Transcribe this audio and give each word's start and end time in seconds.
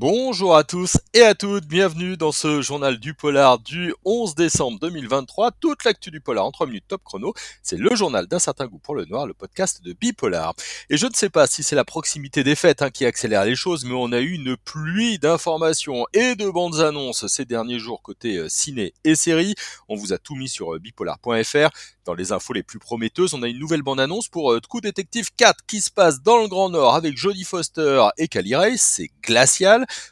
Bonjour 0.00 0.56
à 0.56 0.64
tous 0.64 0.96
et 1.12 1.20
à 1.20 1.34
toutes, 1.34 1.66
bienvenue 1.66 2.16
dans 2.16 2.32
ce 2.32 2.62
journal 2.62 2.98
du 2.98 3.12
polar 3.12 3.58
du 3.58 3.92
11 4.06 4.34
décembre 4.34 4.78
2023. 4.78 5.50
Toute 5.60 5.84
l'actu 5.84 6.10
du 6.10 6.22
polar 6.22 6.46
en 6.46 6.50
3 6.50 6.68
minutes 6.68 6.86
top 6.88 7.02
chrono, 7.04 7.34
c'est 7.62 7.76
le 7.76 7.94
journal 7.94 8.26
d'un 8.26 8.38
certain 8.38 8.66
goût 8.66 8.78
pour 8.78 8.94
le 8.94 9.04
noir, 9.04 9.26
le 9.26 9.34
podcast 9.34 9.84
de 9.84 9.92
Bipolar. 9.92 10.54
Et 10.88 10.96
je 10.96 11.06
ne 11.06 11.12
sais 11.12 11.28
pas 11.28 11.46
si 11.46 11.62
c'est 11.62 11.76
la 11.76 11.84
proximité 11.84 12.42
des 12.42 12.54
fêtes 12.54 12.80
hein, 12.80 12.88
qui 12.88 13.04
accélère 13.04 13.44
les 13.44 13.54
choses, 13.54 13.84
mais 13.84 13.92
on 13.92 14.10
a 14.12 14.20
eu 14.20 14.32
une 14.32 14.56
pluie 14.56 15.18
d'informations 15.18 16.06
et 16.14 16.34
de 16.34 16.48
bandes 16.48 16.80
annonces 16.80 17.26
ces 17.26 17.44
derniers 17.44 17.78
jours 17.78 18.00
côté 18.00 18.38
euh, 18.38 18.48
ciné 18.48 18.94
et 19.04 19.14
séries. 19.14 19.54
On 19.90 19.96
vous 19.96 20.14
a 20.14 20.18
tout 20.18 20.34
mis 20.34 20.48
sur 20.48 20.76
euh, 20.76 20.78
bipolar.fr. 20.78 21.68
Dans 22.06 22.14
les 22.14 22.32
infos 22.32 22.54
les 22.54 22.62
plus 22.62 22.78
prometteuses, 22.78 23.34
on 23.34 23.42
a 23.42 23.48
une 23.48 23.58
nouvelle 23.58 23.82
bande-annonce 23.82 24.28
pour 24.28 24.52
euh, 24.52 24.60
True 24.60 24.80
Detective 24.80 25.28
4 25.36 25.66
qui 25.66 25.82
se 25.82 25.90
passe 25.90 26.22
dans 26.22 26.38
le 26.38 26.48
Grand 26.48 26.70
Nord 26.70 26.94
avec 26.94 27.18
Jodie 27.18 27.44
Foster 27.44 28.08
et 28.16 28.28
Cali 28.28 28.56
Ray. 28.56 28.78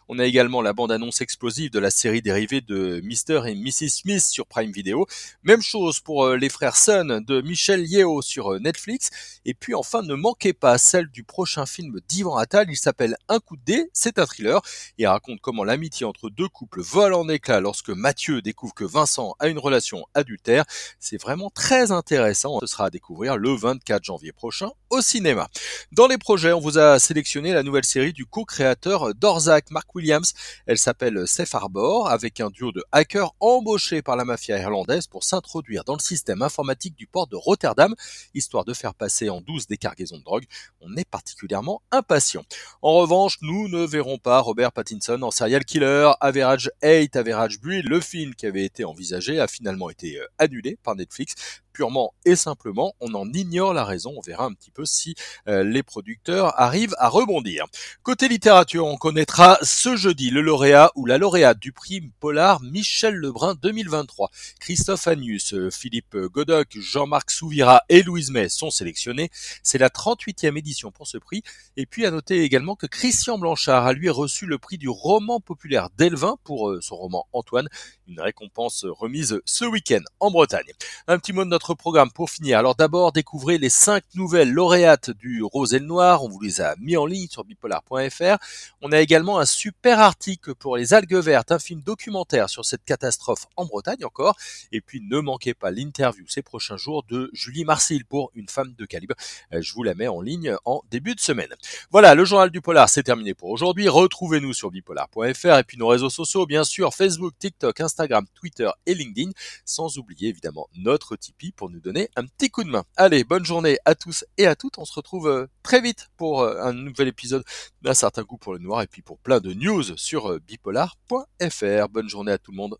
On 0.08 0.18
a 0.18 0.24
également 0.24 0.62
la 0.62 0.72
bande-annonce 0.72 1.20
explosive 1.20 1.70
de 1.70 1.78
la 1.78 1.90
série 1.90 2.22
dérivée 2.22 2.60
de 2.60 3.00
Mr. 3.02 3.48
et 3.48 3.54
Mrs. 3.54 3.88
Smith 3.88 4.22
sur 4.22 4.46
Prime 4.46 4.70
Video. 4.70 5.06
Même 5.42 5.60
chose 5.60 5.98
pour 6.00 6.24
euh, 6.24 6.36
les 6.36 6.48
frères 6.48 6.76
Sun 6.76 7.24
de 7.26 7.40
Michel 7.40 7.84
Yeo 7.84 8.22
sur 8.22 8.52
euh, 8.52 8.58
Netflix. 8.60 9.10
Et 9.44 9.54
puis 9.54 9.74
enfin, 9.74 10.02
ne 10.02 10.14
manquez 10.14 10.52
pas 10.52 10.78
celle 10.78 11.08
du 11.08 11.24
prochain 11.24 11.66
film 11.66 12.00
d'Ivan 12.08 12.36
Attal. 12.36 12.66
Il 12.70 12.76
s'appelle 12.76 13.16
Un 13.28 13.40
coup 13.40 13.56
de 13.56 13.64
dé. 13.64 13.90
C'est 13.92 14.18
un 14.18 14.26
thriller 14.26 14.60
et 14.98 15.06
raconte 15.06 15.40
comment 15.40 15.64
l'amitié 15.64 16.06
entre 16.06 16.30
deux 16.30 16.48
couples 16.48 16.80
vole 16.80 17.14
en 17.14 17.28
éclats 17.28 17.60
lorsque 17.60 17.90
Mathieu 17.90 18.40
découvre 18.40 18.74
que 18.74 18.84
Vincent 18.84 19.34
a 19.40 19.48
une 19.48 19.58
relation 19.58 20.06
adultère. 20.14 20.64
C'est 21.00 21.20
vraiment 21.20 21.50
très 21.50 21.90
intéressant. 21.90 22.60
Ce 22.60 22.66
sera 22.66 22.86
à 22.86 22.90
découvrir 22.90 23.36
le 23.36 23.54
24 23.54 24.04
janvier 24.04 24.32
prochain 24.32 24.70
au 24.90 25.00
cinéma. 25.00 25.48
Dans 25.92 26.06
les 26.06 26.18
projets, 26.18 26.52
on 26.52 26.60
vous 26.60 26.78
a 26.78 26.98
sélectionné 26.98 27.52
la 27.52 27.62
nouvelle 27.62 27.84
série 27.84 28.12
du 28.12 28.26
co-créateur 28.26 29.14
d'Orzac, 29.14 29.70
Mark 29.70 29.94
Williams. 29.94 30.32
Elle 30.66 30.78
s'appelle 30.78 31.26
Safe 31.26 31.54
Harbor, 31.54 32.08
avec 32.08 32.40
un 32.40 32.50
duo 32.50 32.72
de 32.72 32.84
hackers 32.92 33.34
embauchés 33.40 34.02
par 34.02 34.16
la 34.16 34.24
mafia 34.24 34.58
irlandaise 34.58 35.06
pour 35.06 35.24
s'introduire 35.24 35.84
dans 35.84 35.94
le 35.94 36.00
système 36.00 36.42
informatique 36.42 36.96
du 36.96 37.06
port 37.06 37.26
de 37.26 37.36
Rotterdam, 37.36 37.94
histoire 38.34 38.64
de 38.64 38.74
faire 38.74 38.94
passer 38.94 39.28
en 39.30 39.40
douce 39.40 39.66
des 39.66 39.76
cargaisons 39.76 40.18
de 40.18 40.24
drogue. 40.24 40.44
On 40.80 40.96
est 40.96 41.08
particulièrement 41.08 41.82
impatient. 41.90 42.44
En 42.82 42.94
revanche, 42.94 43.38
nous 43.42 43.68
ne 43.68 43.84
verrons 43.84 44.18
pas 44.18 44.40
Robert 44.40 44.72
Pattinson 44.72 45.20
en 45.22 45.30
serial 45.30 45.64
killer. 45.64 46.12
Average 46.20 46.70
8, 46.82 47.16
Average 47.16 47.60
Build, 47.60 47.88
le 47.88 48.00
film 48.00 48.34
qui 48.34 48.46
avait 48.46 48.64
été 48.64 48.84
envisagé 48.84 49.40
a 49.40 49.46
finalement 49.46 49.90
été 49.90 50.18
euh, 50.18 50.26
annulé 50.38 50.78
par 50.82 50.96
Netflix 50.96 51.34
purement 51.78 52.12
et 52.24 52.34
simplement, 52.34 52.96
on 52.98 53.14
en 53.14 53.32
ignore 53.32 53.72
la 53.72 53.84
raison. 53.84 54.12
On 54.16 54.20
verra 54.20 54.46
un 54.46 54.52
petit 54.52 54.72
peu 54.72 54.84
si 54.84 55.14
euh, 55.46 55.62
les 55.62 55.84
producteurs 55.84 56.60
arrivent 56.60 56.96
à 56.98 57.08
rebondir. 57.08 57.66
Côté 58.02 58.26
littérature, 58.26 58.84
on 58.84 58.96
connaîtra 58.96 59.58
ce 59.62 59.94
jeudi 59.94 60.30
le 60.30 60.40
lauréat 60.40 60.90
ou 60.96 61.06
la 61.06 61.18
lauréate 61.18 61.60
du 61.60 61.70
prix 61.70 62.00
Polar 62.18 62.60
Michel 62.62 63.14
Lebrun 63.14 63.54
2023. 63.62 64.28
Christophe 64.58 65.06
Agnus, 65.06 65.54
euh, 65.54 65.70
Philippe 65.70 66.16
Godoc, 66.16 66.66
Jean-Marc 66.72 67.30
Souvira 67.30 67.82
et 67.88 68.02
Louise 68.02 68.32
May 68.32 68.48
sont 68.48 68.72
sélectionnés. 68.72 69.30
C'est 69.62 69.78
la 69.78 69.88
38e 69.88 70.58
édition 70.58 70.90
pour 70.90 71.06
ce 71.06 71.16
prix. 71.16 71.44
Et 71.76 71.86
puis 71.86 72.04
à 72.06 72.10
noter 72.10 72.42
également 72.42 72.74
que 72.74 72.86
Christian 72.86 73.38
Blanchard 73.38 73.86
a 73.86 73.92
lui 73.92 74.10
reçu 74.10 74.46
le 74.46 74.58
prix 74.58 74.78
du 74.78 74.88
roman 74.88 75.38
populaire 75.38 75.90
d'Elvin 75.96 76.38
pour 76.42 76.70
euh, 76.70 76.80
son 76.80 76.96
roman 76.96 77.28
Antoine, 77.32 77.68
une 78.08 78.20
récompense 78.20 78.84
remise 78.84 79.40
ce 79.44 79.64
week-end 79.64 80.02
en 80.18 80.32
Bretagne. 80.32 80.72
Un 81.06 81.20
petit 81.20 81.32
mot 81.32 81.44
de 81.44 81.50
notre 81.50 81.67
programme 81.74 82.10
pour 82.10 82.30
finir. 82.30 82.58
Alors 82.58 82.74
d'abord, 82.74 83.12
découvrez 83.12 83.58
les 83.58 83.68
cinq 83.68 84.04
nouvelles 84.14 84.52
lauréates 84.52 85.10
du 85.10 85.42
Rose 85.42 85.74
et 85.74 85.78
le 85.78 85.86
Noir. 85.86 86.24
On 86.24 86.28
vous 86.28 86.40
les 86.40 86.60
a 86.60 86.74
mis 86.80 86.96
en 86.96 87.06
ligne 87.06 87.28
sur 87.28 87.44
bipolar.fr. 87.44 88.36
On 88.82 88.92
a 88.92 89.00
également 89.00 89.38
un 89.38 89.46
super 89.46 90.00
article 90.00 90.54
pour 90.54 90.76
les 90.76 90.94
algues 90.94 91.14
vertes, 91.14 91.52
un 91.52 91.58
film 91.58 91.82
documentaire 91.82 92.48
sur 92.48 92.64
cette 92.64 92.84
catastrophe 92.84 93.46
en 93.56 93.64
Bretagne 93.66 94.04
encore. 94.04 94.36
Et 94.72 94.80
puis 94.80 95.00
ne 95.00 95.20
manquez 95.20 95.54
pas 95.54 95.70
l'interview 95.70 96.24
ces 96.28 96.42
prochains 96.42 96.76
jours 96.76 97.02
de 97.04 97.30
Julie 97.32 97.64
Marcil 97.64 98.04
pour 98.04 98.30
une 98.34 98.48
femme 98.48 98.74
de 98.76 98.84
calibre. 98.84 99.14
Euh, 99.52 99.60
je 99.60 99.72
vous 99.74 99.82
la 99.82 99.94
mets 99.94 100.08
en 100.08 100.20
ligne 100.20 100.56
en 100.64 100.82
début 100.90 101.14
de 101.14 101.20
semaine. 101.20 101.54
Voilà, 101.90 102.14
le 102.14 102.24
journal 102.24 102.50
du 102.50 102.60
polar, 102.60 102.88
c'est 102.88 103.02
terminé 103.02 103.34
pour 103.34 103.50
aujourd'hui. 103.50 103.88
Retrouvez-nous 103.88 104.52
sur 104.52 104.70
bipolar.fr 104.70 105.58
et 105.58 105.64
puis 105.64 105.78
nos 105.78 105.88
réseaux 105.88 106.10
sociaux, 106.10 106.46
bien 106.46 106.64
sûr, 106.64 106.94
Facebook, 106.94 107.34
TikTok, 107.38 107.80
Instagram, 107.80 108.26
Twitter 108.34 108.70
et 108.86 108.94
LinkedIn, 108.94 109.30
sans 109.64 109.98
oublier 109.98 110.28
évidemment 110.28 110.68
notre 110.76 111.16
Tipeee 111.16 111.52
pour 111.58 111.68
nous 111.68 111.80
donner 111.80 112.08
un 112.16 112.24
petit 112.24 112.48
coup 112.48 112.64
de 112.64 112.70
main. 112.70 112.84
Allez, 112.96 113.24
bonne 113.24 113.44
journée 113.44 113.78
à 113.84 113.94
tous 113.94 114.24
et 114.38 114.46
à 114.46 114.54
toutes. 114.54 114.78
On 114.78 114.84
se 114.84 114.94
retrouve 114.94 115.28
euh, 115.28 115.46
très 115.62 115.80
vite 115.80 116.08
pour 116.16 116.40
euh, 116.40 116.62
un 116.62 116.72
nouvel 116.72 117.08
épisode 117.08 117.44
d'un 117.82 117.94
certain 117.94 118.22
goût 118.22 118.38
pour 118.38 118.52
le 118.54 118.60
noir 118.60 118.80
et 118.80 118.86
puis 118.86 119.02
pour 119.02 119.18
plein 119.18 119.40
de 119.40 119.52
news 119.52 119.82
sur 119.96 120.30
euh, 120.30 120.38
bipolar.fr. 120.46 121.88
Bonne 121.90 122.08
journée 122.08 122.32
à 122.32 122.38
tout 122.38 122.52
le 122.52 122.56
monde. 122.56 122.76